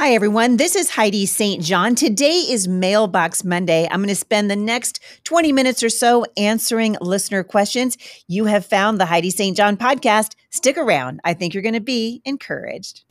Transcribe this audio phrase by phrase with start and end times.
[0.00, 0.56] Hi, everyone.
[0.56, 1.62] This is Heidi St.
[1.62, 1.94] John.
[1.94, 3.86] Today is Mailbox Monday.
[3.90, 7.98] I'm going to spend the next 20 minutes or so answering listener questions.
[8.26, 9.54] You have found the Heidi St.
[9.54, 10.36] John podcast.
[10.48, 11.20] Stick around.
[11.22, 13.09] I think you're going to be encouraged.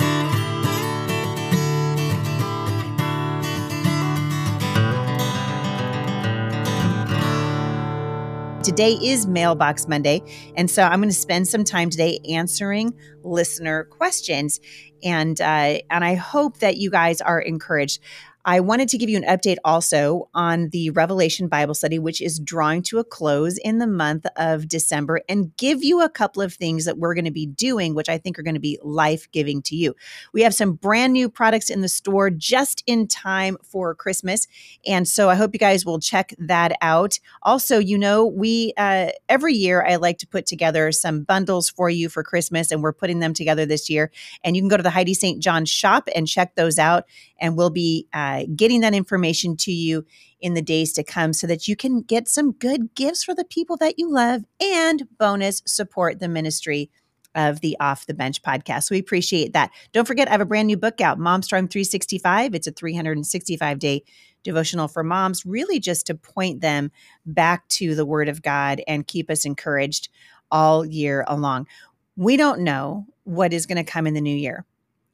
[8.64, 10.22] Today is Mailbox Monday.
[10.58, 14.60] And so I'm going to spend some time today answering listener questions.
[15.02, 18.02] And, uh, and I hope that you guys are encouraged.
[18.46, 22.40] I wanted to give you an update also on the Revelation Bible study, which is
[22.40, 26.54] drawing to a close in the month of December, and give you a couple of
[26.54, 29.30] things that we're going to be doing, which I think are going to be life
[29.32, 29.94] giving to you.
[30.34, 34.48] We have some brand new products in the store just in time for Christmas.
[34.88, 37.20] And so I hope you guys will check that out.
[37.44, 41.90] Also, you know, we uh, every year I like to put together some bundles for
[41.90, 44.12] you for Christmas, and we're putting them together this year.
[44.44, 45.42] And you can go to the Heidi St.
[45.42, 47.04] John shop and check those out.
[47.40, 50.06] And we'll be uh, getting that information to you
[50.40, 53.46] in the days to come so that you can get some good gifts for the
[53.46, 56.90] people that you love and bonus support the ministry
[57.36, 58.90] of the Off the Bench podcast.
[58.90, 59.72] We appreciate that.
[59.92, 62.56] Don't forget, I have a brand new book out, Mom Strong 365.
[62.56, 64.04] It's a 365 day
[64.44, 66.92] devotional for moms, really just to point them
[67.26, 70.10] back to the Word of God and keep us encouraged
[70.52, 71.68] all year along.
[72.16, 74.66] We don't know what is going to come in the new year,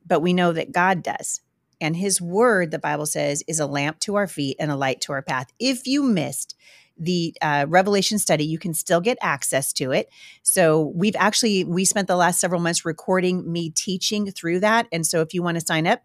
[0.06, 1.42] but we know that God does.
[1.80, 5.02] And his word, the Bible says, is a lamp to our feet and a light
[5.02, 5.48] to our path.
[5.60, 6.56] If you missed
[6.98, 10.08] the uh, revelation study you can still get access to it
[10.44, 15.06] so we've actually we spent the last several months recording me teaching through that and
[15.06, 16.04] so if you want to sign up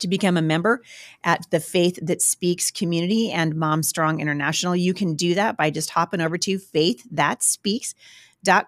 [0.00, 0.82] to become a member
[1.22, 4.74] at the Faith That Speaks community and Mom Strong International.
[4.74, 7.94] You can do that by just hopping over to Faith That Speaks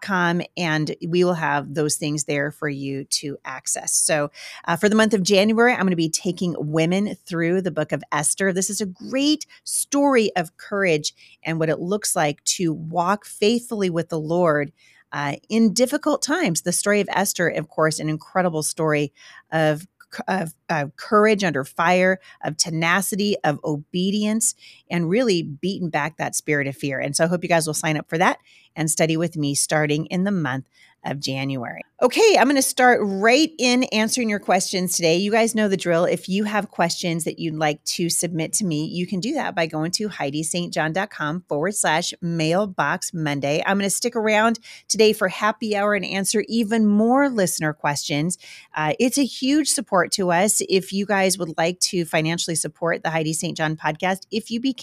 [0.02, 3.94] com and we will have those things there for you to access.
[3.94, 4.30] So
[4.66, 7.92] uh, for the month of january i'm going to be taking women through the book
[7.92, 8.52] of esther.
[8.52, 13.90] This is a great story of courage and what it looks like to walk faithfully
[13.90, 14.72] with the lord
[15.12, 16.62] uh, in difficult times.
[16.62, 19.12] The story of esther of course an incredible story
[19.50, 19.86] of
[20.28, 24.54] of, of, courage under fire, of tenacity, of obedience,
[24.92, 27.00] and really beaten back that spirit of fear.
[27.00, 28.38] And so I hope you guys will sign up for that
[28.76, 30.66] and study with me starting in the month
[31.04, 31.82] of January.
[32.00, 35.16] Okay, I'm going to start right in answering your questions today.
[35.16, 36.04] You guys know the drill.
[36.04, 39.54] If you have questions that you'd like to submit to me, you can do that
[39.54, 43.62] by going to HeidiStJohn.com forward slash mailbox Monday.
[43.64, 44.58] I'm going to stick around
[44.88, 48.38] today for happy hour and answer even more listener questions.
[48.74, 53.02] Uh, it's a huge support to us if you guys would like to financially support
[53.02, 53.56] the Heidi St.
[53.56, 54.26] John podcast.
[54.30, 54.81] If you became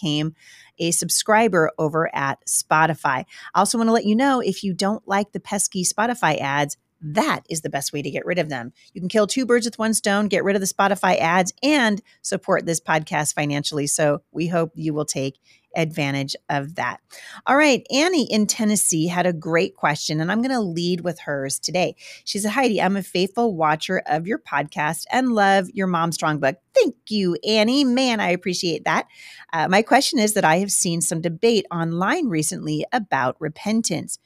[0.77, 3.25] a subscriber over at Spotify.
[3.53, 6.77] I also want to let you know if you don't like the pesky Spotify ads,
[7.01, 8.73] that is the best way to get rid of them.
[8.93, 12.01] You can kill two birds with one stone, get rid of the Spotify ads, and
[12.21, 13.87] support this podcast financially.
[13.87, 15.39] So we hope you will take
[15.75, 16.99] advantage of that.
[17.45, 21.19] All right, Annie in Tennessee had a great question, and I'm going to lead with
[21.19, 21.95] hers today.
[22.25, 26.39] She said, Heidi, I'm a faithful watcher of your podcast and love your Mom Strong
[26.39, 26.57] book.
[26.73, 27.83] Thank you, Annie.
[27.83, 29.07] Man, I appreciate that.
[29.53, 34.19] Uh, my question is that I have seen some debate online recently about repentance.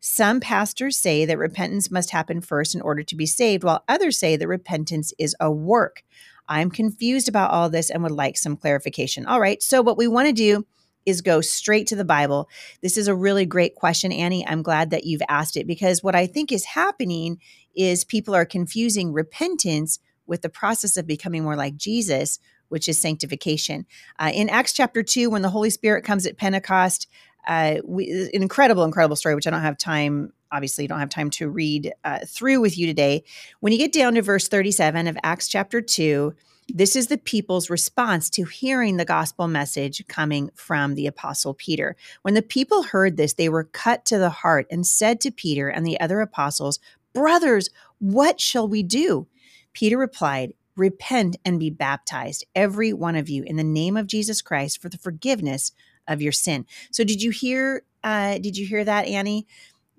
[0.00, 4.18] Some pastors say that repentance must happen first in order to be saved, while others
[4.18, 6.02] say that repentance is a work.
[6.46, 9.24] I'm confused about all this and would like some clarification.
[9.24, 10.66] All right, so what we want to do
[11.06, 12.48] is go straight to the Bible?
[12.82, 14.46] This is a really great question, Annie.
[14.46, 17.38] I'm glad that you've asked it because what I think is happening
[17.74, 22.38] is people are confusing repentance with the process of becoming more like Jesus,
[22.68, 23.86] which is sanctification.
[24.18, 27.08] Uh, in Acts chapter 2, when the Holy Spirit comes at Pentecost,
[27.46, 31.30] uh, we, an incredible, incredible story, which I don't have time, obviously, don't have time
[31.30, 33.24] to read uh, through with you today.
[33.60, 36.34] When you get down to verse 37 of Acts chapter 2,
[36.68, 41.94] this is the people's response to hearing the gospel message coming from the apostle Peter.
[42.22, 45.68] When the people heard this, they were cut to the heart and said to Peter
[45.68, 46.78] and the other apostles,
[47.12, 49.26] Brothers, what shall we do?
[49.72, 54.42] Peter replied, Repent and be baptized, every one of you, in the name of Jesus
[54.42, 55.70] Christ for the forgiveness
[56.08, 56.66] of your sin.
[56.90, 57.84] So, did you hear?
[58.02, 59.46] Uh, did you hear that, Annie?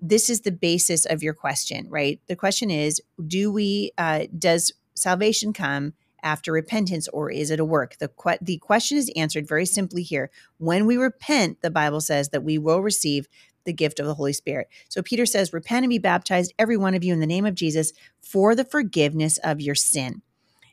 [0.00, 2.20] This is the basis of your question, right?
[2.26, 3.92] The question is, do we?
[3.96, 5.94] Uh, does salvation come
[6.26, 7.96] after repentance or is it a work?
[7.98, 10.28] The, que- the question is answered very simply here.
[10.58, 13.28] When we repent, the Bible says that we will receive
[13.64, 14.68] the gift of the Holy Spirit.
[14.88, 17.54] So Peter says, Repent and be baptized, every one of you, in the name of
[17.54, 20.22] Jesus, for the forgiveness of your sin.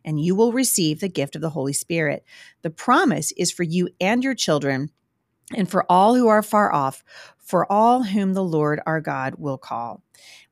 [0.03, 2.25] And you will receive the gift of the Holy Spirit.
[2.63, 4.89] The promise is for you and your children,
[5.55, 7.03] and for all who are far off,
[7.37, 10.01] for all whom the Lord our God will call.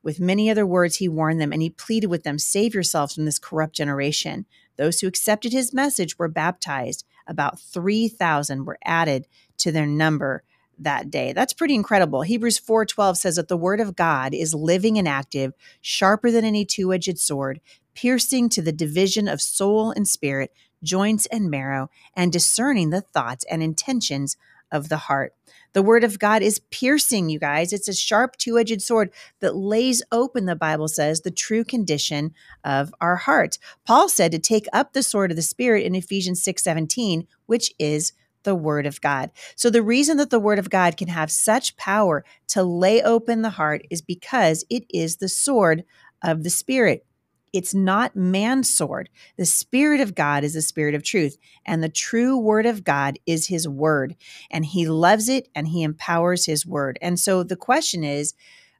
[0.02, 3.24] With many other words, he warned them and he pleaded with them, Save yourselves from
[3.24, 4.46] this corrupt generation.
[4.76, 7.04] Those who accepted his message were baptized.
[7.26, 9.26] About 3,000 were added
[9.58, 10.42] to their number
[10.78, 11.32] that day.
[11.32, 12.22] That's pretty incredible.
[12.22, 16.64] Hebrews 4:12 says that the word of God is living and active, sharper than any
[16.64, 17.60] two-edged sword,
[17.94, 20.52] piercing to the division of soul and spirit,
[20.82, 24.36] joints and marrow, and discerning the thoughts and intentions
[24.72, 25.34] of the heart.
[25.72, 27.72] The word of God is piercing, you guys.
[27.72, 29.10] It's a sharp two edged sword
[29.40, 32.34] that lays open, the Bible says, the true condition
[32.64, 33.58] of our heart.
[33.86, 37.72] Paul said to take up the sword of the Spirit in Ephesians 6 17, which
[37.78, 38.12] is
[38.44, 39.30] the Word of God.
[39.56, 43.42] So, the reason that the Word of God can have such power to lay open
[43.42, 45.84] the heart is because it is the sword
[46.22, 47.06] of the Spirit.
[47.52, 49.10] It's not man's sword.
[49.36, 53.18] The Spirit of God is the Spirit of truth, and the true Word of God
[53.26, 54.16] is His Word,
[54.50, 56.98] and He loves it and He empowers His Word.
[57.02, 58.34] And so the question is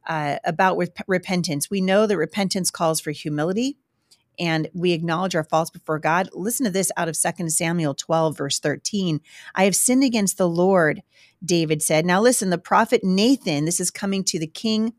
[0.06, 1.70] uh, about rep- repentance.
[1.70, 3.76] We know that repentance calls for humility,
[4.38, 6.30] and we acknowledge our faults before God.
[6.32, 9.20] Listen to this out of 2 Samuel 12, verse 13.
[9.54, 11.02] I have sinned against the Lord,
[11.44, 12.06] David said.
[12.06, 14.94] Now listen, the prophet Nathan, this is coming to the king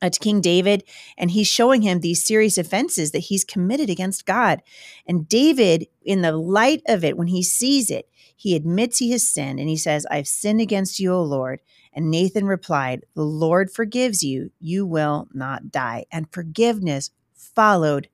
[0.00, 0.84] uh, to King David,
[1.16, 4.62] and he's showing him these serious offenses that he's committed against God.
[5.06, 9.28] And David, in the light of it, when he sees it, he admits he has
[9.28, 11.60] sinned and he says, I've sinned against you, O Lord.
[11.92, 14.50] And Nathan replied, The Lord forgives you.
[14.58, 16.06] You will not die.
[16.10, 18.08] And forgiveness followed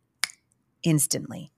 [0.82, 1.52] instantly.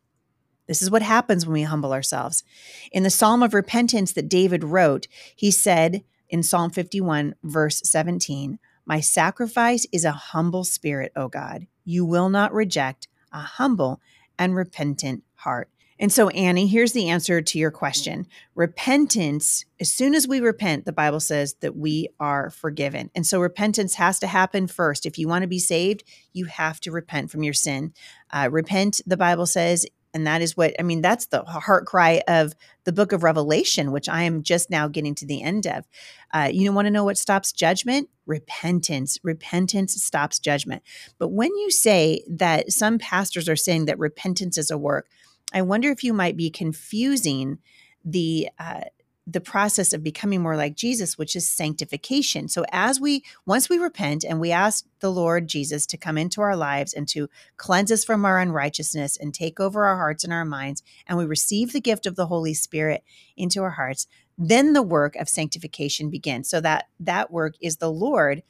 [0.67, 2.45] This is what happens when we humble ourselves.
[2.93, 8.59] In the Psalm of Repentance that David wrote, he said in Psalm 51, verse 17,
[8.89, 11.67] my sacrifice is a humble spirit, O God.
[11.85, 14.01] You will not reject a humble
[14.39, 15.69] and repentant heart.
[16.01, 18.27] And so, Annie, here's the answer to your question.
[18.55, 23.11] Repentance, as soon as we repent, the Bible says that we are forgiven.
[23.15, 25.05] And so, repentance has to happen first.
[25.05, 27.93] If you want to be saved, you have to repent from your sin.
[28.31, 29.85] Uh, repent, the Bible says,
[30.19, 33.93] and that is what, I mean, that's the heart cry of the book of Revelation,
[33.93, 35.87] which I am just now getting to the end of.
[36.35, 38.09] Uh, you want to know what stops judgment?
[38.27, 39.17] Repentance.
[39.23, 40.83] Repentance stops judgment.
[41.19, 45.07] But when you say that some pastors are saying that repentance is a work,
[45.55, 47.59] I wonder if you might be confusing
[48.05, 48.81] the uh,
[49.31, 52.49] the process of becoming more like Jesus, which is sanctification.
[52.49, 56.41] So, as we, once we repent and we ask the Lord Jesus to come into
[56.41, 57.29] our lives and to
[57.59, 61.27] cleanse us from our unrighteousness and take over our hearts and our minds, and we
[61.27, 63.05] receive the gift of the Holy Spirit
[63.37, 64.07] into our hearts,
[64.39, 66.49] then the work of sanctification begins.
[66.49, 68.43] So, that that work is the Lord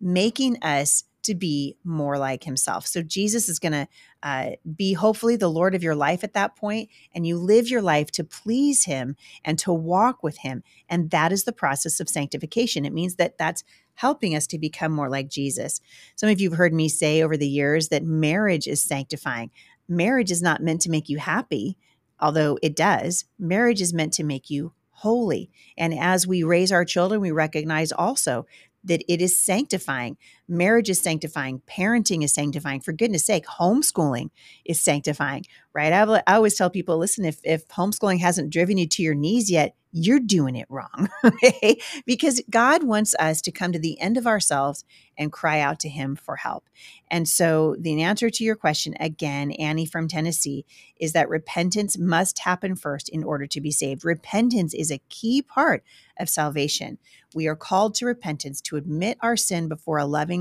[0.00, 2.86] making us to be more like himself.
[2.86, 3.88] So Jesus is going to
[4.22, 7.82] uh, be hopefully the Lord of your life at that point, and you live your
[7.82, 10.62] life to please him and to walk with him.
[10.88, 12.84] And that is the process of sanctification.
[12.84, 13.64] It means that that's
[13.94, 15.80] helping us to become more like Jesus.
[16.16, 19.50] Some of you have heard me say over the years that marriage is sanctifying.
[19.88, 21.76] Marriage is not meant to make you happy,
[22.18, 23.26] although it does.
[23.38, 25.50] Marriage is meant to make you holy.
[25.76, 28.46] And as we raise our children, we recognize also
[28.84, 30.16] that it is sanctifying.
[30.50, 31.62] Marriage is sanctifying.
[31.66, 32.80] Parenting is sanctifying.
[32.80, 34.30] For goodness sake, homeschooling
[34.64, 35.92] is sanctifying, right?
[35.92, 39.50] I, I always tell people listen, if, if homeschooling hasn't driven you to your knees
[39.50, 41.80] yet, you're doing it wrong, okay?
[42.06, 44.84] Because God wants us to come to the end of ourselves
[45.18, 46.68] and cry out to Him for help.
[47.10, 50.64] And so, the answer to your question, again, Annie from Tennessee,
[51.00, 54.04] is that repentance must happen first in order to be saved.
[54.04, 55.82] Repentance is a key part
[56.18, 56.98] of salvation.
[57.34, 60.39] We are called to repentance to admit our sin before a loving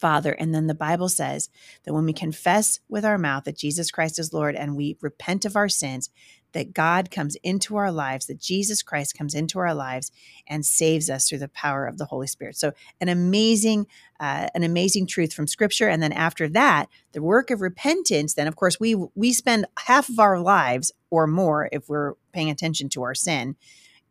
[0.00, 0.32] Father.
[0.32, 1.50] And then the Bible says
[1.84, 5.44] that when we confess with our mouth that Jesus Christ is Lord and we repent
[5.44, 6.10] of our sins,
[6.52, 10.10] that God comes into our lives, that Jesus Christ comes into our lives
[10.48, 12.56] and saves us through the power of the Holy Spirit.
[12.56, 13.86] So, an amazing,
[14.18, 15.88] uh, an amazing truth from Scripture.
[15.88, 18.34] And then after that, the work of repentance.
[18.34, 22.50] Then, of course, we we spend half of our lives or more if we're paying
[22.50, 23.56] attention to our sin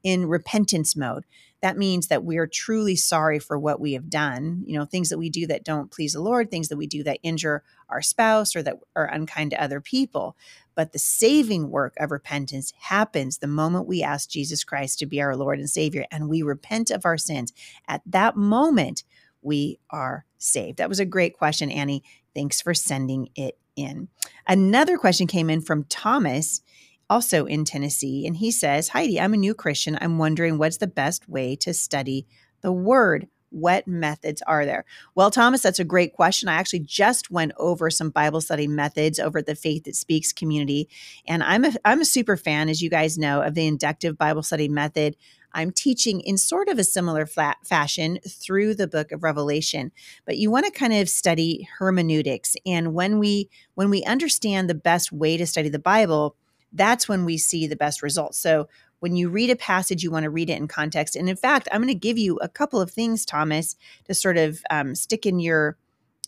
[0.04, 1.26] in repentance mode
[1.62, 4.64] that means that we are truly sorry for what we have done.
[4.66, 7.04] You know, things that we do that don't please the Lord, things that we do
[7.04, 10.38] that injure our spouse or that are unkind to other people.
[10.76, 15.22] But the saving work of repentance happens the moment we ask Jesus Christ to be
[15.22, 17.52] our Lord and Savior and we repent of our sins.
[17.88, 19.04] At that moment,
[19.42, 20.78] we are saved.
[20.78, 22.04] That was a great question, Annie.
[22.34, 24.08] Thanks for sending it in.
[24.48, 26.62] Another question came in from Thomas
[27.10, 28.26] also in Tennessee.
[28.28, 29.98] And he says, Heidi, I'm a new Christian.
[30.00, 32.28] I'm wondering what's the best way to study
[32.62, 33.28] the word.
[33.52, 34.86] What methods are there?
[35.16, 36.48] Well, Thomas, that's a great question.
[36.48, 40.32] I actually just went over some Bible study methods over at the Faith That Speaks
[40.32, 40.88] community.
[41.28, 44.44] And I'm a, I'm a super fan, as you guys know, of the inductive Bible
[44.44, 45.16] study method.
[45.52, 49.92] I'm teaching in sort of a similar fashion through the book of Revelation.
[50.26, 52.56] But you want to kind of study hermeneutics.
[52.68, 56.36] And when we when we understand the best way to study the Bible,
[56.74, 58.38] that's when we see the best results.
[58.38, 58.68] So
[59.00, 61.16] when you read a passage, you want to read it in context.
[61.16, 64.38] And in fact, I'm going to give you a couple of things, Thomas, to sort
[64.38, 65.78] of um, stick in your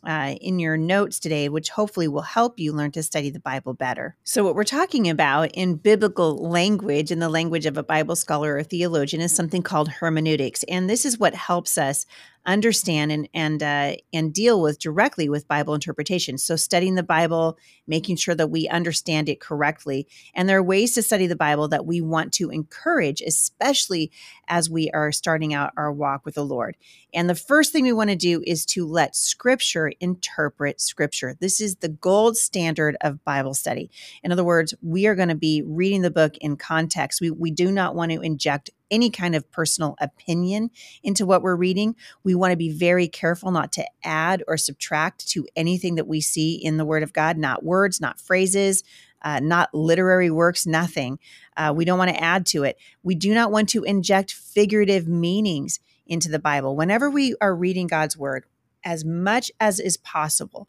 [0.04, 3.74] uh, in your notes today, which hopefully will help you learn to study the Bible
[3.74, 4.16] better.
[4.24, 8.56] So, what we're talking about in biblical language, in the language of a Bible scholar
[8.56, 10.64] or theologian, is something called hermeneutics.
[10.64, 12.06] And this is what helps us
[12.46, 16.38] understand and and uh, and deal with directly with Bible interpretation.
[16.38, 17.58] So studying the Bible,
[17.88, 21.68] making sure that we understand it correctly, and there are ways to study the Bible
[21.70, 24.12] that we want to encourage, especially
[24.48, 26.78] as we are starting out our walk with the Lord.
[27.14, 31.36] And the first thing we want to do is to let Scripture interpret Scripture.
[31.40, 33.92] This is the gold standard of Bible study.
[34.24, 37.22] In other words, we are going to be reading the book in context.
[37.22, 40.70] We we do not want to inject any kind of personal opinion
[41.02, 41.96] into what we're reading.
[42.24, 46.22] We want to be very careful not to add or subtract to anything that we
[46.22, 48.84] see in the Word of God, not words, not phrases.
[49.24, 51.20] Uh, not literary works, nothing.
[51.56, 52.76] Uh, we don't want to add to it.
[53.04, 56.76] We do not want to inject figurative meanings into the Bible.
[56.76, 58.46] Whenever we are reading God's word,
[58.84, 60.68] as much as is possible,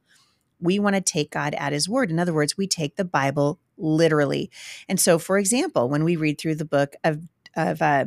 [0.61, 2.11] we want to take God at his word.
[2.11, 4.51] In other words, we take the Bible literally.
[4.89, 7.23] And so, for example, when we read through the book of
[7.57, 8.07] of uh,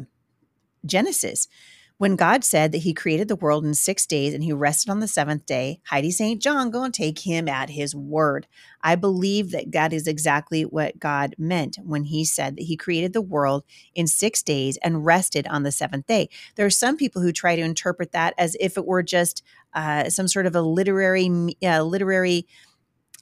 [0.85, 1.47] Genesis.
[1.97, 4.99] When God said that he created the world in six days and he rested on
[4.99, 6.41] the seventh day, Heidi St.
[6.41, 8.47] John, go and take him at his word.
[8.81, 13.13] I believe that that is exactly what God meant when he said that he created
[13.13, 16.27] the world in six days and rested on the seventh day.
[16.55, 19.41] There are some people who try to interpret that as if it were just
[19.73, 22.45] uh, some sort of a literary, uh, literary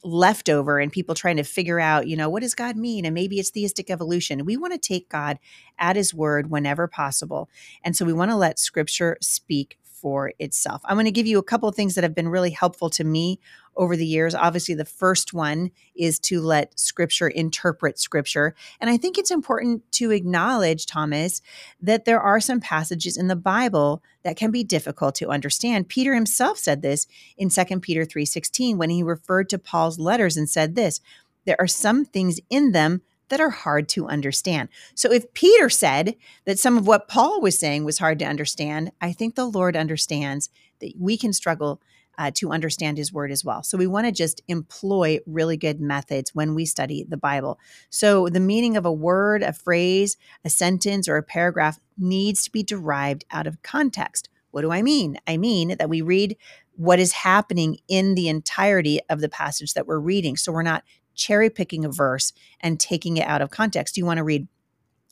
[0.04, 3.04] leftover and people trying to figure out, you know, what does God mean?
[3.04, 4.44] And maybe it's theistic evolution.
[4.44, 5.38] We want to take God
[5.78, 7.48] at his word whenever possible.
[7.82, 10.82] And so we want to let scripture speak for itself.
[10.84, 13.04] I'm going to give you a couple of things that have been really helpful to
[13.04, 13.40] me
[13.74, 14.34] over the years.
[14.34, 18.54] Obviously, the first one is to let scripture interpret scripture.
[18.82, 21.40] And I think it's important to acknowledge, Thomas,
[21.80, 25.88] that there are some passages in the Bible that can be difficult to understand.
[25.88, 27.06] Peter himself said this
[27.38, 31.00] in 2 Peter 3:16 when he referred to Paul's letters and said this,
[31.46, 34.68] there are some things in them that are hard to understand.
[34.94, 38.92] So if Peter said that some of what Paul was saying was hard to understand,
[39.00, 40.50] I think the Lord understands
[40.80, 41.80] that we can struggle
[42.16, 43.62] uh, to understand his word as well.
[43.62, 47.58] So we want to just employ really good methods when we study the Bible.
[47.90, 52.52] So the meaning of a word, a phrase, a sentence, or a paragraph needs to
[52.52, 54.28] be derived out of context.
[54.50, 55.18] What do I mean?
[55.26, 56.36] I mean that we read
[56.76, 60.36] what is happening in the entirety of the passage that we're reading.
[60.36, 60.84] So we're not
[61.14, 63.96] cherry picking a verse and taking it out of context.
[63.96, 64.48] You want to read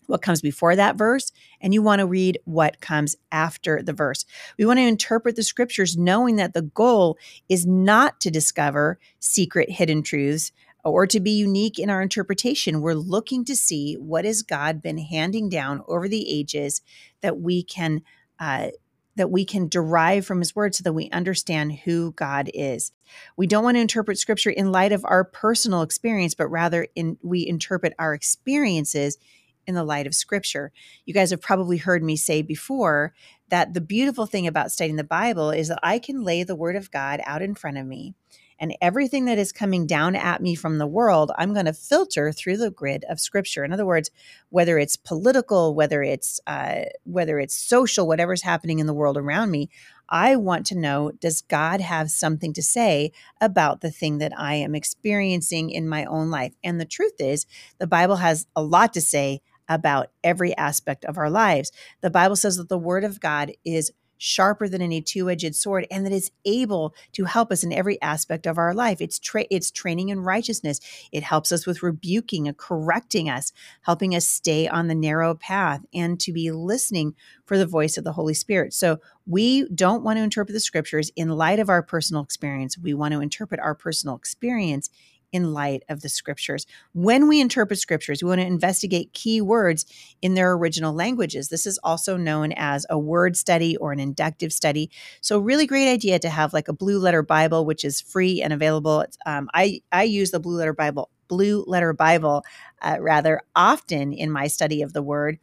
[0.07, 4.25] what comes before that verse and you want to read what comes after the verse.
[4.59, 7.19] We want to interpret the scriptures knowing that the goal
[7.49, 10.53] is not to discover secret hidden truths
[10.85, 12.81] or to be unique in our interpretation.
[12.81, 16.83] We're looking to see what has God been handing down over the ages
[17.21, 18.03] that we can
[18.41, 18.69] uh,
[19.17, 22.93] that we can derive from his word so that we understand who God is.
[23.37, 27.19] We don't want to interpret scripture in light of our personal experience, but rather in
[27.23, 29.19] we interpret our experiences
[29.67, 30.73] in the light of scripture.
[31.05, 33.15] You guys have probably heard me say before
[33.49, 36.77] that the beautiful thing about studying the Bible is that I can lay the word
[36.77, 38.15] of God out in front of me
[38.63, 42.31] and everything that is coming down at me from the world, I'm going to filter
[42.31, 43.65] through the grid of Scripture.
[43.65, 44.09] In other words,
[44.51, 49.51] whether it's political, whether it's uh, whether it's social, whatever's happening in the world around
[49.51, 49.69] me,
[50.09, 54.55] I want to know: Does God have something to say about the thing that I
[54.55, 56.55] am experiencing in my own life?
[56.63, 57.47] And the truth is,
[57.79, 61.73] the Bible has a lot to say about every aspect of our lives.
[62.01, 63.91] The Bible says that the Word of God is
[64.23, 68.47] sharper than any two-edged sword and that is able to help us in every aspect
[68.47, 69.01] of our life.
[69.01, 70.81] It's tra- it's training in righteousness.
[71.11, 73.53] It helps us with rebuking and correcting us
[73.83, 77.15] helping us stay on the narrow path and to be listening
[77.45, 78.73] for the voice of the holy spirit.
[78.73, 82.79] So we don't want to interpret the scriptures in light of our personal experience.
[82.79, 84.91] We want to interpret our personal experience
[85.33, 86.67] in light of the scriptures.
[86.93, 89.87] When we interpret scriptures, we want to investigate key words
[90.21, 91.49] in their original languages.
[91.49, 94.91] This is also known as a word study or an inductive study.
[95.21, 98.53] So, really great idea to have like a blue letter Bible, which is free and
[98.53, 99.05] available.
[99.27, 102.45] Um, I I use the blue letter Bible, blue letter Bible,
[102.83, 105.39] uh, rather often in my study of the word,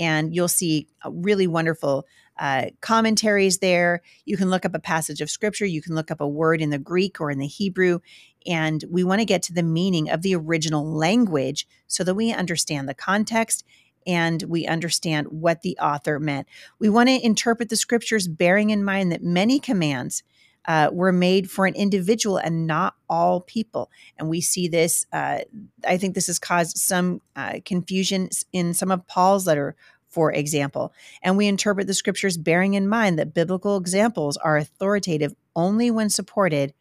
[0.00, 2.06] and you'll see a really wonderful
[2.38, 4.02] uh, commentaries there.
[4.24, 5.66] You can look up a passage of scripture.
[5.66, 8.00] You can look up a word in the Greek or in the Hebrew.
[8.46, 12.32] And we want to get to the meaning of the original language so that we
[12.32, 13.64] understand the context
[14.06, 16.48] and we understand what the author meant.
[16.78, 20.22] We want to interpret the scriptures bearing in mind that many commands
[20.64, 23.90] uh, were made for an individual and not all people.
[24.18, 25.38] And we see this, uh,
[25.86, 29.76] I think this has caused some uh, confusion in some of Paul's letter,
[30.08, 30.92] for example.
[31.22, 36.10] And we interpret the scriptures bearing in mind that biblical examples are authoritative only when
[36.10, 36.74] supported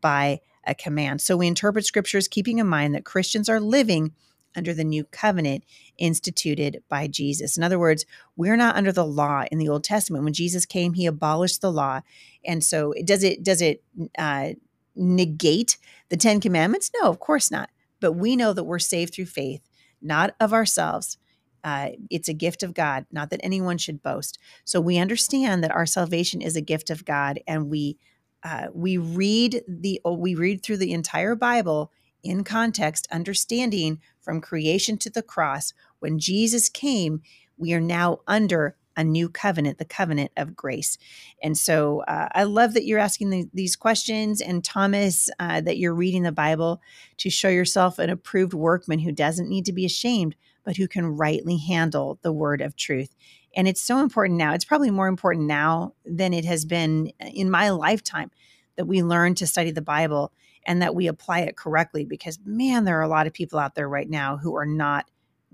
[0.00, 1.20] by a command.
[1.20, 4.12] So we interpret scriptures keeping in mind that Christians are living
[4.56, 5.64] under the new covenant
[5.98, 7.56] instituted by Jesus.
[7.56, 8.06] In other words,
[8.36, 10.24] we're not under the law in the Old Testament.
[10.24, 12.00] When Jesus came, he abolished the law.
[12.44, 13.82] And so does it does it
[14.18, 14.50] uh,
[14.94, 15.76] negate
[16.08, 16.90] the 10 commandments?
[17.00, 17.70] No, of course not.
[18.00, 19.60] But we know that we're saved through faith,
[20.00, 21.18] not of ourselves.
[21.66, 24.38] Uh, it's a gift of God, not that anyone should boast.
[24.64, 27.98] So we understand that our salvation is a gift of God, and we
[28.44, 31.90] uh, we read the we read through the entire Bible
[32.22, 37.22] in context, understanding from creation to the cross, when Jesus came,
[37.56, 40.96] we are now under a new covenant, the covenant of grace.
[41.42, 44.40] And so uh, I love that you're asking the, these questions.
[44.40, 46.80] And Thomas, uh, that you're reading the Bible
[47.18, 50.34] to show yourself an approved workman who doesn't need to be ashamed,
[50.66, 53.14] but who can rightly handle the word of truth.
[53.56, 54.52] And it's so important now.
[54.52, 58.30] It's probably more important now than it has been uh, in my lifetime
[58.76, 60.32] that we learn to study the Bible
[60.66, 63.76] and that we apply it correctly because, man, there are a lot of people out
[63.76, 65.06] there right now who are not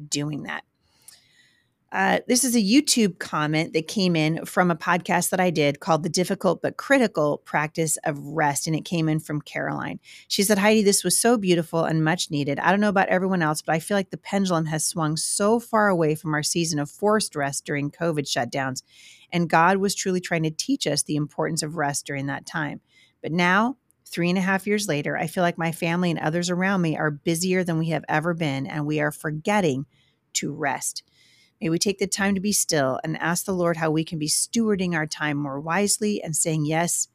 [0.08, 0.64] doing that.
[1.92, 5.78] Uh, this is a YouTube comment that came in from a podcast that I did
[5.78, 8.66] called The Difficult but Critical Practice of Rest.
[8.66, 10.00] And it came in from Caroline.
[10.26, 12.58] She said, Heidi, this was so beautiful and much needed.
[12.58, 15.60] I don't know about everyone else, but I feel like the pendulum has swung so
[15.60, 18.82] far away from our season of forced rest during COVID shutdowns.
[19.30, 22.80] And God was truly trying to teach us the importance of rest during that time.
[23.20, 26.50] But now Three and a half years later, I feel like my family and others
[26.50, 29.86] around me are busier than we have ever been, and we are forgetting
[30.34, 31.02] to rest.
[31.62, 34.18] May we take the time to be still and ask the Lord how we can
[34.18, 37.06] be stewarding our time more wisely and saying yes,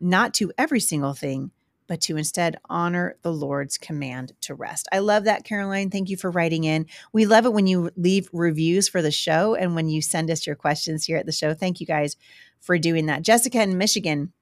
[0.00, 1.50] not to every single thing,
[1.88, 4.88] but to instead honor the Lord's command to rest.
[4.92, 5.90] I love that, Caroline.
[5.90, 6.86] Thank you for writing in.
[7.12, 10.46] We love it when you leave reviews for the show and when you send us
[10.46, 11.52] your questions here at the show.
[11.52, 12.16] Thank you guys
[12.60, 13.22] for doing that.
[13.22, 14.32] Jessica in Michigan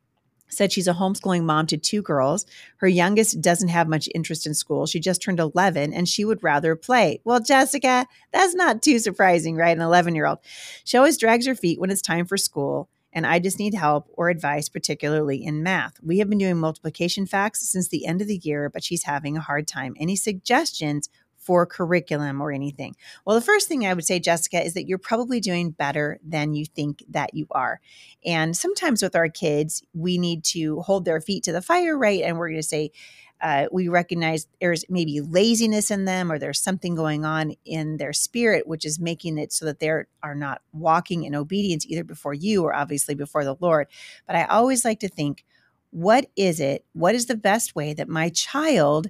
[0.51, 2.47] said she's a homeschooling mom to two girls.
[2.79, 4.87] Her youngest doesn't have much interest in school.
[4.87, 7.21] She just turned 11 and she would rather play.
[7.25, 9.77] Well, Jessica, that's not too surprising, right?
[9.77, 10.39] An 11 year old.
[10.85, 12.89] She always drags her feet when it's time for school.
[13.13, 15.95] And I just need help or advice, particularly in math.
[16.01, 19.37] We have been doing multiplication facts since the end of the year, but she's having
[19.37, 19.97] a hard time.
[19.99, 21.09] Any suggestions
[21.41, 22.95] for curriculum or anything?
[23.25, 26.55] Well, the first thing I would say, Jessica, is that you're probably doing better than
[26.55, 27.81] you think that you are.
[28.25, 32.23] And sometimes with our kids, we need to hold their feet to the fire, right?
[32.23, 32.93] And we're going to say,
[33.41, 38.13] uh, we recognize there's maybe laziness in them or there's something going on in their
[38.13, 42.35] spirit which is making it so that they are not walking in obedience either before
[42.35, 43.87] you or obviously before the lord
[44.27, 45.45] but i always like to think
[45.91, 49.09] what is it what is the best way that my child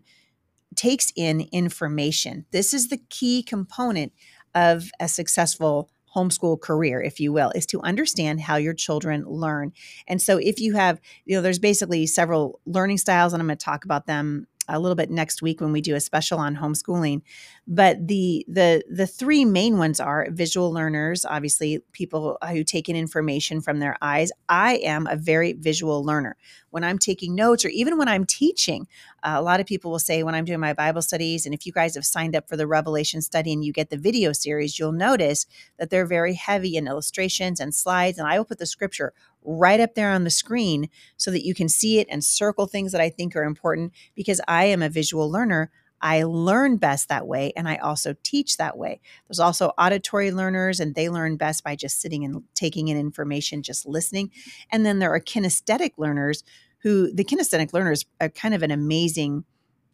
[0.76, 2.46] takes in information.
[2.50, 4.12] This is the key component
[4.54, 9.72] of a successful homeschool career, if you will, is to understand how your children learn.
[10.08, 13.58] And so if you have, you know, there's basically several learning styles, and I'm going
[13.58, 16.56] to talk about them a little bit next week when we do a special on
[16.56, 17.22] homeschooling.
[17.66, 22.96] But the the the three main ones are visual learners obviously people who take in
[22.96, 24.32] information from their eyes.
[24.48, 26.36] I am a very visual learner.
[26.70, 28.86] When i'm taking notes or even when i'm teaching
[29.22, 31.66] uh, a lot of people will say when i'm doing my bible studies and if
[31.66, 34.78] you guys have signed up for the revelation study and you get the video series
[34.78, 35.46] you'll notice
[35.78, 39.12] that they're very heavy in illustrations and slides and i will put the scripture
[39.44, 42.92] right up there on the screen so that you can see it and circle things
[42.92, 45.70] that I think are important because I am a visual learner.
[46.02, 49.00] I learn best that way and I also teach that way.
[49.28, 53.62] There's also auditory learners and they learn best by just sitting and taking in information,
[53.62, 54.30] just listening.
[54.70, 56.42] And then there are kinesthetic learners
[56.78, 59.44] who the kinesthetic learners are kind of an amazing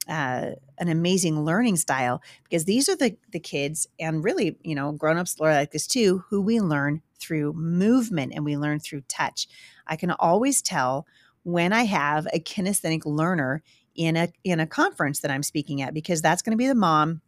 [0.08, 4.92] uh, an amazing learning style because these are the the kids and really you know
[4.92, 9.48] grown-ups are like this too who we learn through movement and we learn through touch.
[9.86, 11.06] I can always tell
[11.42, 13.62] when I have a kinesthetic learner
[13.94, 16.74] in a in a conference that I'm speaking at because that's going to be the
[16.74, 17.22] mom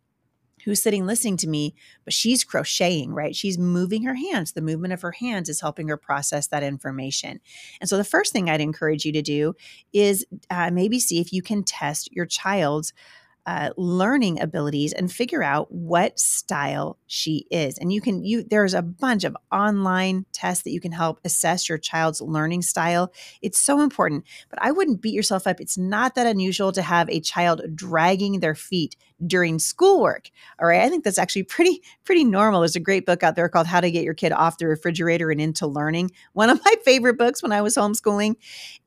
[0.64, 3.34] who's sitting listening to me, but she's crocheting, right?
[3.34, 4.52] She's moving her hands.
[4.52, 7.40] The movement of her hands is helping her process that information.
[7.80, 9.54] And so, the first thing I'd encourage you to do
[9.92, 12.92] is uh, maybe see if you can test your child's
[13.48, 17.78] uh, learning abilities and figure out what style she is.
[17.78, 21.66] And you can you there's a bunch of online tests that you can help assess
[21.66, 23.10] your child's learning style.
[23.40, 24.24] It's so important.
[24.50, 25.62] But I wouldn't beat yourself up.
[25.62, 30.30] It's not that unusual to have a child dragging their feet during schoolwork.
[30.60, 30.82] All right.
[30.82, 32.60] I think that's actually pretty, pretty normal.
[32.60, 35.30] There's a great book out there called How to Get Your Kid Off the Refrigerator
[35.30, 36.10] and Into Learning.
[36.32, 38.36] One of my favorite books when I was homeschooling.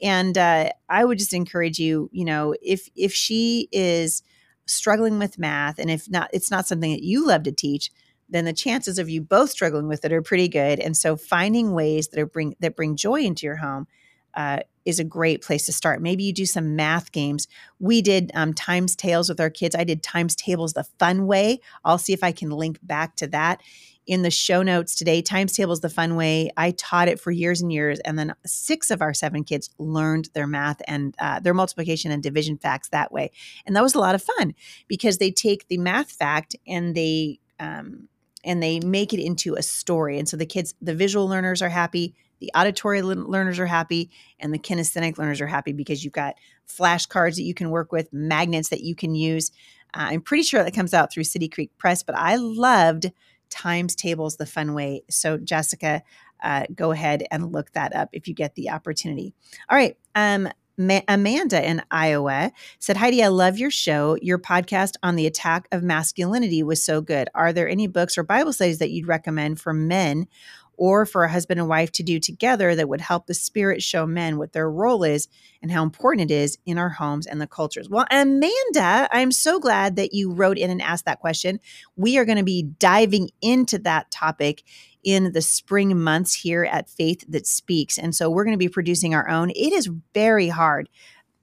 [0.01, 4.23] And uh, I would just encourage you, you know, if if she is
[4.65, 7.91] struggling with math and if not it's not something that you love to teach,
[8.29, 10.79] then the chances of you both struggling with it are pretty good.
[10.79, 13.87] And so finding ways that are bring that bring joy into your home
[14.33, 16.01] uh, is a great place to start.
[16.01, 17.47] Maybe you do some math games.
[17.79, 19.75] We did um, times tables with our kids.
[19.75, 21.59] I did times tables the fun way.
[21.85, 23.61] I'll see if I can link back to that
[24.07, 25.21] in the show notes today.
[25.21, 26.49] Times tables the fun way.
[26.57, 30.29] I taught it for years and years, and then six of our seven kids learned
[30.33, 33.31] their math and uh, their multiplication and division facts that way,
[33.65, 34.53] and that was a lot of fun
[34.87, 38.07] because they take the math fact and they um,
[38.43, 40.17] and they make it into a story.
[40.17, 44.53] And so the kids, the visual learners are happy, the auditory learners are happy, and
[44.53, 46.35] the kinesthetic learners are happy because you've got
[46.67, 49.51] flashcards that you can work with, magnets that you can use.
[49.93, 53.11] Uh, I'm pretty sure that comes out through City Creek Press, but I loved
[53.49, 55.03] Times Tables the Fun Way.
[55.09, 56.01] So, Jessica,
[56.41, 59.33] uh, go ahead and look that up if you get the opportunity.
[59.69, 59.97] All right.
[60.15, 64.17] Um, Ma- Amanda in Iowa said, Heidi, I love your show.
[64.21, 67.29] Your podcast on the attack of masculinity was so good.
[67.35, 70.27] Are there any books or Bible studies that you'd recommend for men
[70.81, 74.07] or for a husband and wife to do together that would help the spirit show
[74.07, 75.27] men what their role is
[75.61, 77.87] and how important it is in our homes and the cultures.
[77.87, 81.59] Well, Amanda, I'm so glad that you wrote in and asked that question.
[81.95, 84.63] We are going to be diving into that topic
[85.03, 87.99] in the spring months here at Faith That Speaks.
[87.99, 89.51] And so we're going to be producing our own.
[89.51, 90.89] It is very hard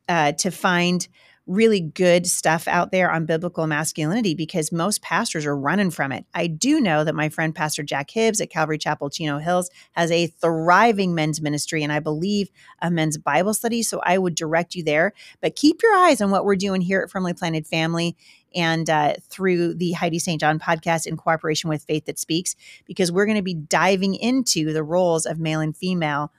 [0.09, 1.07] uh, to find
[1.49, 6.27] really good stuff out there on biblical masculinity because most pastors are running from it.
[6.35, 10.11] I do know that my friend Pastor Jack Hibbs at Calvary Chapel Chino Hills has
[10.11, 12.51] a thriving men's ministry and I believe
[12.83, 13.83] a men's Bible study.
[13.83, 15.15] So I would direct you there.
[15.41, 18.15] But keep your eyes on what we're doing here at Firmly Planted Family
[18.55, 20.41] and uh, through the Heidi St.
[20.41, 22.57] John podcast in cooperation with Faith That Speaks,
[22.87, 26.33] because we're going to be diving into the roles of male and female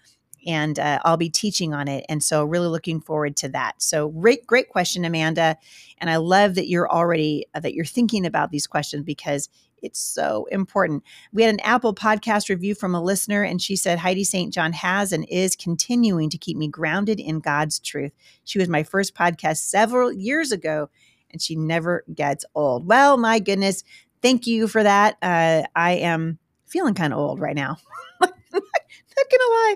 [0.49, 2.03] and uh, I'll be teaching on it.
[2.09, 3.73] And so, really looking forward to that.
[3.77, 5.57] So, great, great question, Amanda.
[5.99, 9.47] And I love that you're already uh, that you're thinking about these questions because
[9.83, 11.03] it's so important.
[11.31, 14.51] We had an Apple podcast review from a listener, and she said Heidi St.
[14.51, 18.11] John has and is continuing to keep me grounded in God's truth.
[18.43, 20.89] She was my first podcast several years ago,
[21.31, 22.87] and she never gets old.
[22.87, 23.83] Well, my goodness,
[24.23, 25.15] thank you for that.
[25.21, 27.77] Uh, I am feeling kind of old right now.
[29.19, 29.75] not gonna lie.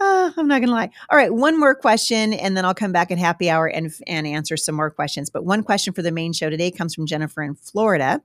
[0.00, 0.90] Uh, I'm not gonna lie.
[1.10, 4.26] All right, one more question, and then I'll come back in happy hour and and
[4.26, 5.30] answer some more questions.
[5.30, 8.22] But one question for the main show today comes from Jennifer in Florida.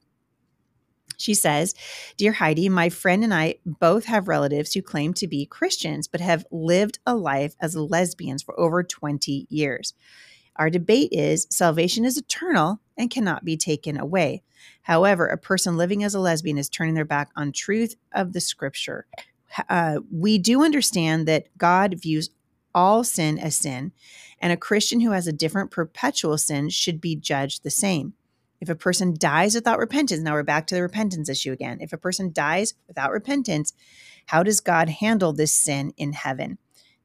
[1.18, 1.74] She says,
[2.18, 6.20] Dear Heidi, my friend and I both have relatives who claim to be Christians, but
[6.20, 9.94] have lived a life as lesbians for over 20 years.
[10.58, 14.44] Our debate is salvation is eternal and cannot be taken away.
[14.82, 18.42] However, a person living as a lesbian is turning their back on truth of the
[18.42, 19.06] scripture
[19.70, 22.30] uh, we do understand that God views
[22.74, 23.94] all sin as sin,
[24.40, 28.14] and a Christian who has a different perpetual sin should be judged the same.
[28.60, 31.78] If a person dies without repentance, now we're back to the repentance issue again.
[31.82, 33.74] If a person dies without repentance,
[34.28, 36.58] how does God handle this sin in heaven?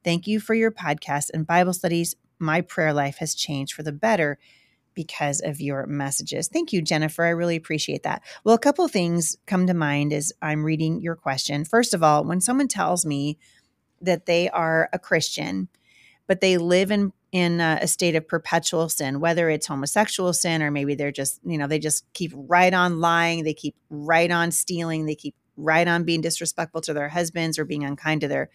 [0.03, 2.15] Thank you for your podcast and Bible studies.
[2.39, 4.39] My prayer life has changed for the better
[4.93, 6.47] because of your messages.
[6.47, 7.23] Thank you, Jennifer.
[7.23, 8.23] I really appreciate that.
[8.43, 11.65] Well, a couple things come to mind as I'm reading your question.
[11.65, 13.37] First of all, when someone tells me
[14.01, 15.69] that they are a Christian,
[16.27, 20.69] but they live in in a, state of perpetual sin, whether it's homosexual sin or
[20.69, 24.51] maybe they're just, you know, they just keep right on lying, they keep right on
[24.51, 28.49] stealing, they keep right on being disrespectful to their husbands or being unkind to their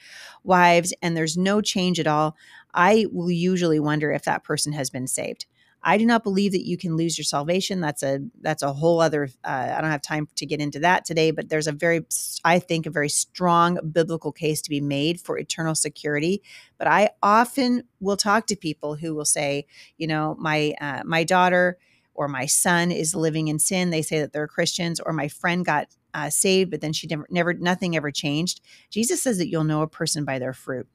[0.44, 2.36] wives, and there's no change at all.
[2.74, 5.46] I will usually wonder if that person has been saved.
[5.88, 7.80] I do not believe that you can lose your salvation.
[7.80, 9.28] That's a that's a whole other.
[9.44, 12.04] Uh, I don't have time to get into that today, but there's a very,
[12.44, 16.42] I think, a very strong biblical case to be made for eternal security.
[16.76, 21.22] But I often will talk to people who will say, you know, my uh, my
[21.22, 21.78] daughter
[22.14, 23.90] or my son is living in sin.
[23.90, 27.26] They say that they're Christians, or my friend got uh, saved, but then she never,
[27.30, 28.60] never, nothing ever changed.
[28.90, 30.88] Jesus says that you'll know a person by their fruit.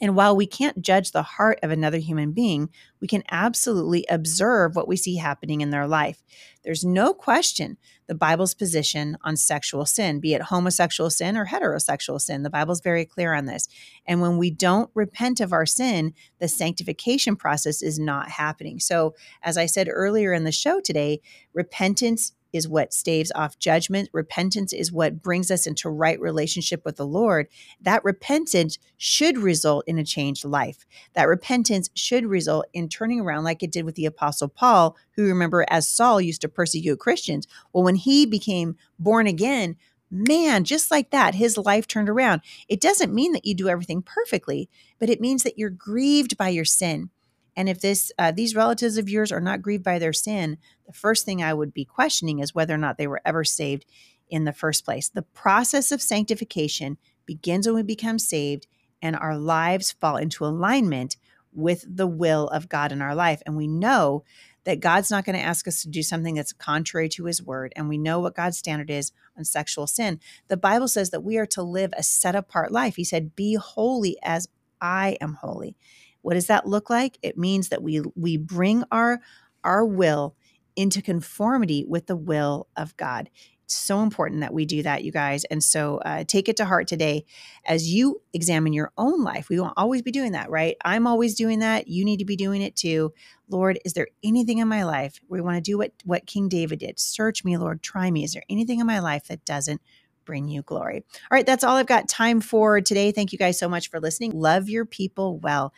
[0.00, 2.68] And while we can't judge the heart of another human being,
[3.00, 6.22] we can absolutely observe what we see happening in their life.
[6.64, 7.76] There's no question
[8.06, 12.42] the Bible's position on sexual sin, be it homosexual sin or heterosexual sin.
[12.42, 13.68] The Bible's very clear on this.
[14.06, 18.78] And when we don't repent of our sin, the sanctification process is not happening.
[18.80, 21.20] So, as I said earlier in the show today,
[21.54, 24.08] repentance is what staves off judgment.
[24.12, 27.48] Repentance is what brings us into right relationship with the Lord.
[27.80, 30.86] That repentance should result in a changed life.
[31.14, 35.26] That repentance should result in turning around like it did with the Apostle Paul, who
[35.26, 37.46] remember as Saul used to persecute Christians.
[37.72, 39.76] Well, when he became born again,
[40.10, 42.42] man, just like that, his life turned around.
[42.68, 46.50] It doesn't mean that you do everything perfectly, but it means that you're grieved by
[46.50, 47.10] your sin.
[47.56, 50.92] And if this uh, these relatives of yours are not grieved by their sin, the
[50.92, 53.86] first thing I would be questioning is whether or not they were ever saved
[54.28, 55.08] in the first place.
[55.08, 58.66] The process of sanctification begins when we become saved
[59.00, 61.16] and our lives fall into alignment
[61.52, 63.42] with the will of God in our life.
[63.46, 64.24] And we know
[64.64, 67.72] that God's not going to ask us to do something that's contrary to his word.
[67.76, 70.20] And we know what God's standard is on sexual sin.
[70.48, 72.96] The Bible says that we are to live a set apart life.
[72.96, 74.48] He said, Be holy as
[74.80, 75.76] I am holy.
[76.24, 77.18] What does that look like?
[77.22, 79.20] It means that we we bring our
[79.64, 80.36] our will
[80.76, 83.30] into conformity with the will of God.
[83.64, 85.44] It's so important that we do that, you guys.
[85.46, 87.24] And so uh, take it to heart today
[87.66, 89.48] as you examine your own life.
[89.48, 90.76] We won't always be doing that, right?
[90.84, 91.88] I'm always doing that.
[91.88, 93.14] You need to be doing it too.
[93.48, 96.80] Lord, is there anything in my life we want to do what, what King David
[96.80, 97.00] did?
[97.00, 98.24] Search me, Lord, try me.
[98.24, 99.82] Is there anything in my life that doesn't
[100.26, 101.04] bring you glory?
[101.30, 103.12] All right, that's all I've got time for today.
[103.12, 104.32] Thank you guys so much for listening.
[104.32, 105.72] Love your people well.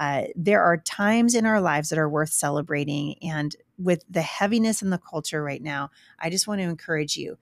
[0.00, 3.16] Uh, there are times in our lives that are worth celebrating.
[3.22, 7.36] And with the heaviness in the culture right now, I just want to encourage you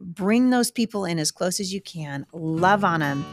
[0.00, 3.24] bring those people in as close as you can, love on them,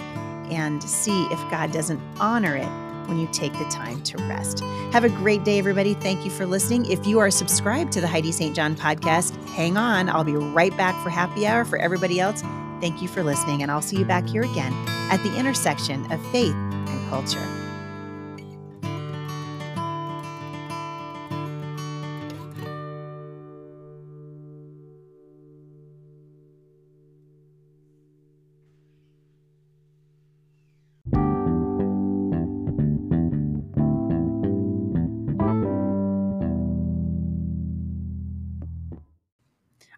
[0.52, 2.70] and see if God doesn't honor it
[3.10, 4.60] when you take the time to rest.
[4.92, 5.96] Have a great day, everybody.
[5.96, 6.86] Thank you for listening.
[6.86, 8.56] If you are subscribed to the Heidi St.
[8.56, 10.08] John podcast, hang on.
[10.08, 12.44] I'll be right back for happy hour for everybody else.
[12.80, 14.74] Thank you for listening, and I'll see you back here again
[15.12, 17.61] at the intersection of faith and culture.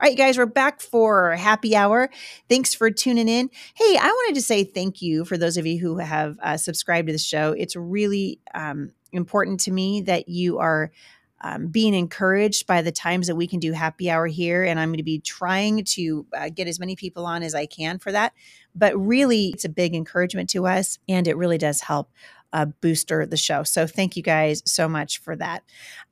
[0.04, 2.10] All right, guys, we're back for happy hour.
[2.50, 3.50] Thanks for tuning in.
[3.74, 7.08] Hey, I wanted to say thank you for those of you who have uh, subscribed
[7.08, 7.54] to the show.
[7.54, 10.92] It's really um, important to me that you are
[11.40, 14.66] um, being encouraged by the times that we can do happy hour here.
[14.66, 17.66] And I'm going to be trying to uh, get as many people on as I
[17.66, 18.34] can for that.
[18.76, 22.10] But really, it's a big encouragement to us, and it really does help
[22.54, 23.64] uh, booster the show.
[23.64, 25.64] So thank you guys so much for that.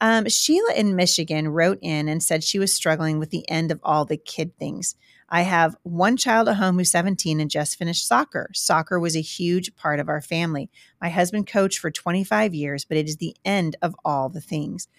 [0.01, 3.80] Um, Sheila in Michigan wrote in and said she was struggling with the end of
[3.84, 4.95] all the kid things.
[5.34, 8.49] I have one child at home who's 17 and just finished soccer.
[8.54, 10.69] Soccer was a huge part of our family.
[10.99, 14.89] My husband coached for 25 years, but it is the end of all the things.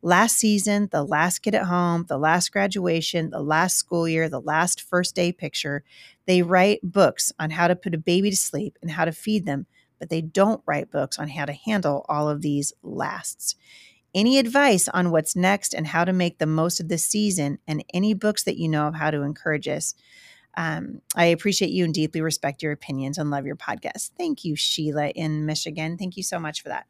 [0.00, 4.40] Last season, the last kid at home, the last graduation, the last school year, the
[4.40, 5.82] last first day picture,
[6.24, 9.44] they write books on how to put a baby to sleep and how to feed
[9.44, 9.66] them
[10.00, 13.54] but they don't write books on how to handle all of these lasts.
[14.12, 17.84] Any advice on what's next and how to make the most of this season, and
[17.94, 19.94] any books that you know of how to encourage us?
[20.56, 24.10] Um, I appreciate you and deeply respect your opinions and love your podcast.
[24.18, 25.96] Thank you, Sheila in Michigan.
[25.96, 26.86] Thank you so much for that.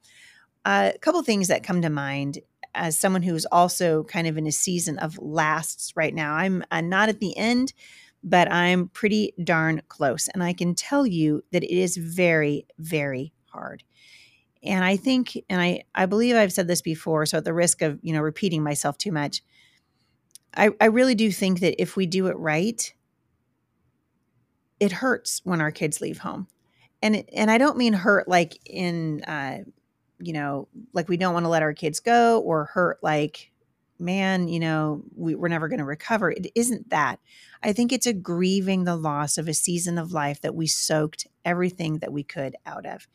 [0.64, 2.38] Uh, a couple things that come to mind
[2.74, 6.34] as someone who's also kind of in a season of lasts right now.
[6.34, 7.72] I'm uh, not at the end,
[8.22, 10.28] but I'm pretty darn close.
[10.28, 13.83] And I can tell you that it is very, very hard.
[14.62, 17.80] And I think, and I, I believe I've said this before, so at the risk
[17.80, 19.42] of, you know, repeating myself too much,
[20.54, 22.92] I, I really do think that if we do it right,
[24.78, 26.46] it hurts when our kids leave home.
[27.02, 29.61] And, and I don't mean hurt like in, uh,
[30.18, 33.50] you know, like we don't want to let our kids go or hurt like
[34.00, 36.30] man, you know, we, we're never going to recover.
[36.30, 37.20] It isn't that.
[37.62, 41.26] I think it's a grieving the loss of a season of life that we soaked
[41.44, 43.06] everything that we could out of.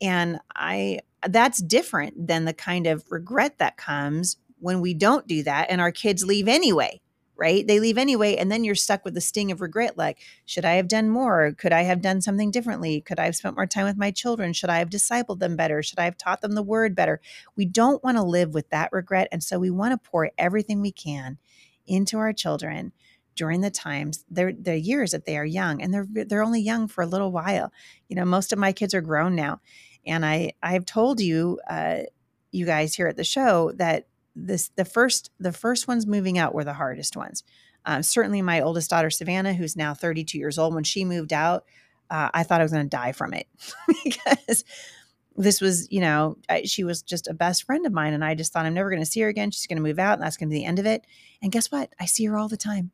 [0.00, 5.42] And I that's different than the kind of regret that comes when we don't do
[5.42, 7.00] that and our kids leave anyway
[7.36, 7.66] right?
[7.66, 10.74] They leave anyway, and then you're stuck with the sting of regret like, should I
[10.74, 11.52] have done more?
[11.52, 13.00] Could I have done something differently?
[13.00, 14.52] Could I have spent more time with my children?
[14.52, 15.82] Should I have discipled them better?
[15.82, 17.20] Should I have taught them the word better?
[17.56, 19.28] We don't want to live with that regret.
[19.32, 21.38] And so we want to pour everything we can
[21.86, 22.92] into our children
[23.36, 26.88] during the times they're the years that they are young and they're they're only young
[26.88, 27.70] for a little while
[28.08, 29.60] you know most of my kids are grown now
[30.06, 31.98] And I I've told you, uh,
[32.52, 36.54] you guys here at the show that this the first the first ones moving out
[36.54, 37.42] were the hardest ones.
[37.84, 41.64] Um, certainly, my oldest daughter Savannah, who's now 32 years old, when she moved out,
[42.10, 43.46] uh, I thought I was going to die from it
[44.04, 44.64] because
[45.36, 48.34] this was, you know, I, she was just a best friend of mine, and I
[48.34, 49.50] just thought I'm never going to see her again.
[49.50, 51.06] She's going to move out, and that's going to be the end of it.
[51.42, 51.92] And guess what?
[52.00, 52.90] I see her all the time.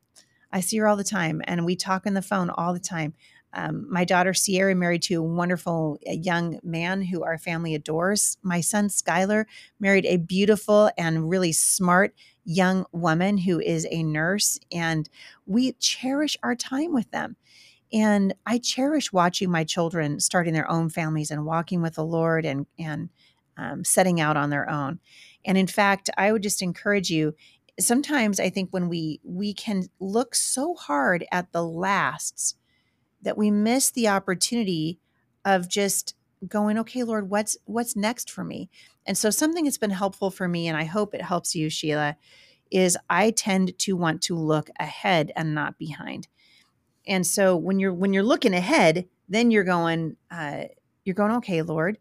[0.51, 3.13] I see her all the time, and we talk on the phone all the time.
[3.53, 8.37] Um, my daughter Sierra married to a wonderful young man who our family adores.
[8.41, 9.45] My son Skylar
[9.79, 15.07] married a beautiful and really smart young woman who is a nurse, and
[15.45, 17.35] we cherish our time with them.
[17.91, 22.45] And I cherish watching my children starting their own families and walking with the Lord
[22.45, 23.09] and and
[23.55, 24.99] um, setting out on their own.
[25.45, 27.35] And in fact, I would just encourage you.
[27.79, 32.55] Sometimes I think when we we can look so hard at the lasts
[33.23, 34.99] that we miss the opportunity
[35.43, 36.15] of just
[36.47, 38.69] going, okay, Lord, what's what's next for me?
[39.05, 42.17] And so something that's been helpful for me, and I hope it helps you, Sheila,
[42.71, 46.27] is I tend to want to look ahead and not behind.
[47.05, 50.65] And so when you're when you're looking ahead, then you're going, uh,
[51.03, 51.97] you're going, okay, Lord,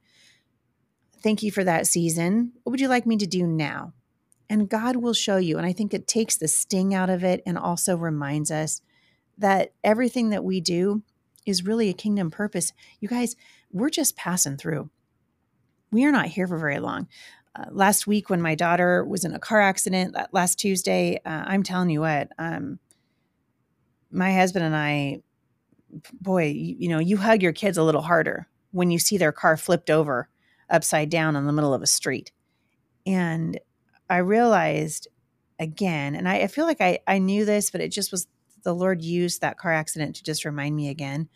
[1.22, 2.52] thank you for that season.
[2.62, 3.92] What would you like me to do now?
[4.48, 5.56] And God will show you.
[5.56, 8.82] And I think it takes the sting out of it and also reminds us
[9.38, 11.02] that everything that we do
[11.46, 12.72] is really a kingdom purpose.
[13.00, 13.36] You guys,
[13.70, 14.90] we're just passing through.
[15.90, 17.08] We are not here for very long.
[17.54, 21.62] Uh, last week, when my daughter was in a car accident, last Tuesday, uh, I'm
[21.62, 22.78] telling you what, um,
[24.10, 25.20] my husband and I,
[26.20, 29.32] boy, you, you know, you hug your kids a little harder when you see their
[29.32, 30.28] car flipped over
[30.70, 32.32] upside down in the middle of a street.
[33.06, 33.60] And
[34.08, 35.08] I realized
[35.58, 38.26] again, and I, I feel like I, I knew this, but it just was
[38.62, 41.28] the Lord used that car accident to just remind me again.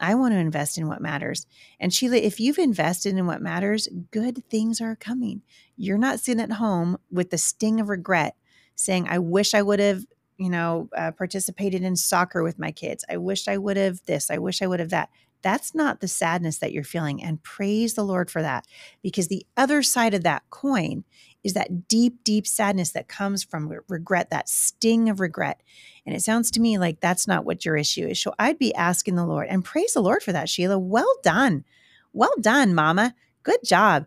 [0.00, 1.46] I want to invest in what matters.
[1.80, 5.42] And Sheila, if you've invested in what matters, good things are coming.
[5.76, 8.36] You're not sitting at home with the sting of regret
[8.74, 10.04] saying, I wish I would have,
[10.36, 13.04] you know, uh, participated in soccer with my kids.
[13.08, 14.30] I wish I would have this.
[14.30, 15.08] I wish I would have that.
[15.42, 17.22] That's not the sadness that you're feeling.
[17.22, 18.66] And praise the Lord for that.
[19.02, 21.04] Because the other side of that coin
[21.46, 25.62] is that deep, deep sadness that comes from regret, that sting of regret.
[26.04, 28.20] And it sounds to me like that's not what your issue is.
[28.20, 30.76] So I'd be asking the Lord and praise the Lord for that, Sheila.
[30.76, 31.64] Well done.
[32.12, 33.14] Well done, Mama.
[33.44, 34.06] Good job.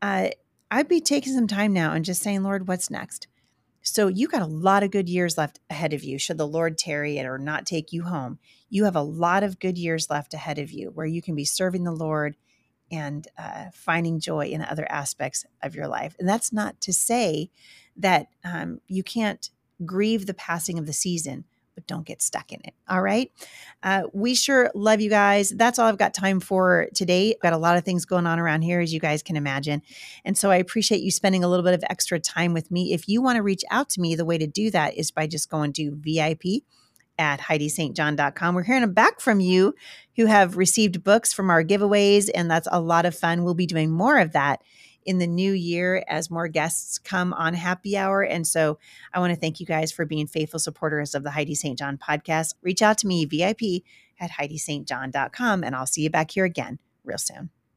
[0.00, 0.28] Uh,
[0.70, 3.26] I'd be taking some time now and just saying, Lord, what's next?
[3.82, 6.16] So you got a lot of good years left ahead of you.
[6.16, 8.38] Should the Lord tarry it or not take you home,
[8.70, 11.44] you have a lot of good years left ahead of you where you can be
[11.44, 12.36] serving the Lord
[12.90, 16.16] and uh, finding joy in other aspects of your life.
[16.18, 17.50] And that's not to say
[17.96, 19.50] that um, you can't
[19.84, 22.74] grieve the passing of the season, but don't get stuck in it.
[22.88, 23.30] All right.
[23.82, 25.50] Uh, we sure love you guys.
[25.50, 27.34] That's all I've got time for today.
[27.34, 29.82] I've got a lot of things going on around here, as you guys can imagine.
[30.24, 32.92] And so I appreciate you spending a little bit of extra time with me.
[32.92, 35.26] If you want to reach out to me, the way to do that is by
[35.26, 36.64] just going to VIP
[37.18, 38.54] at HeidiStJohn.com.
[38.54, 39.74] We're hearing back from you
[40.16, 43.44] who have received books from our giveaways, and that's a lot of fun.
[43.44, 44.62] We'll be doing more of that
[45.04, 48.22] in the new year as more guests come on happy hour.
[48.22, 48.78] And so
[49.12, 51.78] I want to thank you guys for being faithful supporters of the Heidi St.
[51.78, 52.54] John podcast.
[52.62, 53.84] Reach out to me, VIP
[54.20, 57.50] at HeidiStJohn.com, and I'll see you back here again real soon.